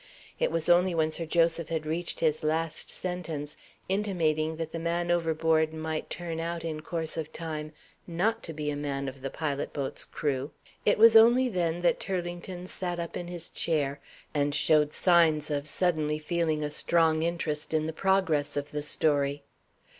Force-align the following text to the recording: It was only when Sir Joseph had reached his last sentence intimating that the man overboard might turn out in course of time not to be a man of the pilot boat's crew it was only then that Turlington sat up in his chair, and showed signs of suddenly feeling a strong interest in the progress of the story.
It 0.39 0.49
was 0.49 0.67
only 0.67 0.95
when 0.95 1.11
Sir 1.11 1.27
Joseph 1.27 1.69
had 1.69 1.85
reached 1.85 2.21
his 2.21 2.43
last 2.43 2.89
sentence 2.89 3.55
intimating 3.87 4.55
that 4.55 4.71
the 4.71 4.79
man 4.79 5.11
overboard 5.11 5.75
might 5.75 6.09
turn 6.09 6.39
out 6.39 6.65
in 6.65 6.81
course 6.81 7.17
of 7.17 7.31
time 7.31 7.71
not 8.07 8.41
to 8.45 8.51
be 8.51 8.71
a 8.71 8.75
man 8.75 9.07
of 9.07 9.21
the 9.21 9.29
pilot 9.29 9.73
boat's 9.73 10.05
crew 10.05 10.49
it 10.87 10.97
was 10.97 11.15
only 11.15 11.47
then 11.49 11.81
that 11.81 11.99
Turlington 11.99 12.65
sat 12.65 12.99
up 12.99 13.15
in 13.15 13.27
his 13.27 13.47
chair, 13.47 13.99
and 14.33 14.55
showed 14.55 14.91
signs 14.91 15.51
of 15.51 15.67
suddenly 15.67 16.17
feeling 16.17 16.63
a 16.63 16.71
strong 16.71 17.21
interest 17.21 17.71
in 17.71 17.85
the 17.85 17.93
progress 17.93 18.57
of 18.57 18.71
the 18.71 18.81
story. 18.81 19.43